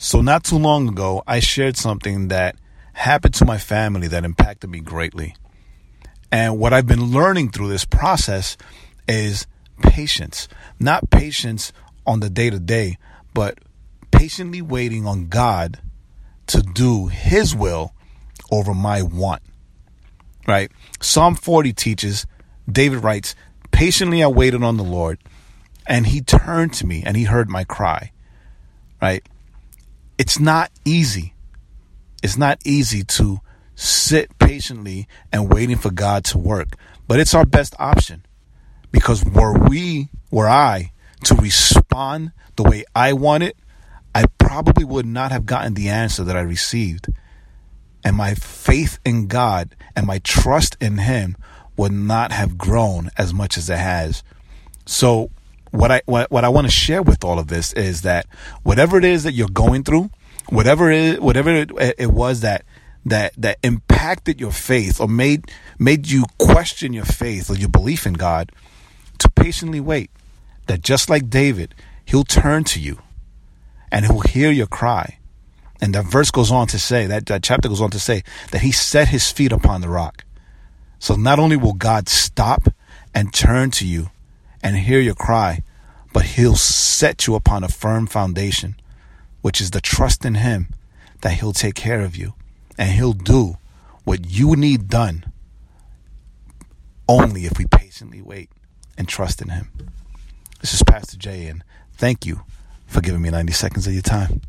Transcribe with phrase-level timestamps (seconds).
[0.00, 2.54] So, not too long ago, I shared something that
[2.92, 5.34] happened to my family that impacted me greatly.
[6.30, 8.56] And what I've been learning through this process
[9.08, 9.48] is
[9.82, 10.46] patience.
[10.78, 11.72] Not patience
[12.06, 12.96] on the day to day,
[13.34, 13.58] but
[14.12, 15.80] patiently waiting on God
[16.46, 17.92] to do His will
[18.52, 19.42] over my want.
[20.46, 20.70] Right?
[21.00, 22.24] Psalm 40 teaches,
[22.70, 23.34] David writes,
[23.72, 25.18] Patiently I waited on the Lord,
[25.88, 28.12] and He turned to me and He heard my cry.
[29.02, 29.26] Right?
[30.18, 31.34] It's not easy.
[32.22, 33.40] It's not easy to
[33.76, 36.70] sit patiently and waiting for God to work,
[37.06, 38.26] but it's our best option
[38.90, 40.92] because were we, were I
[41.24, 43.54] to respond the way I wanted,
[44.14, 47.06] I probably would not have gotten the answer that I received.
[48.04, 51.36] And my faith in God and my trust in Him
[51.76, 54.24] would not have grown as much as it has.
[54.86, 55.30] So,
[55.70, 58.26] what I what, what I want to share with all of this is that
[58.62, 60.10] whatever it is that you're going through,
[60.48, 62.64] whatever it whatever it, it was that
[63.04, 68.06] that that impacted your faith or made made you question your faith or your belief
[68.06, 68.52] in God,
[69.18, 70.10] to patiently wait.
[70.66, 71.74] That just like David,
[72.04, 72.98] he'll turn to you
[73.90, 75.18] and he'll hear your cry.
[75.80, 78.62] And that verse goes on to say, that, that chapter goes on to say, that
[78.62, 80.24] he set his feet upon the rock.
[80.98, 82.68] So not only will God stop
[83.14, 84.10] and turn to you
[84.62, 85.62] and hear your cry,
[86.12, 88.76] but he'll set you upon a firm foundation,
[89.40, 90.68] which is the trust in him
[91.22, 92.34] that he'll take care of you
[92.76, 93.56] and he'll do
[94.04, 95.32] what you need done
[97.08, 98.50] only if we patiently wait
[98.96, 99.70] and trust in him.
[100.60, 101.62] This is Pastor Jay, and
[101.94, 102.42] thank you
[102.86, 104.42] for giving me 90 seconds of your time.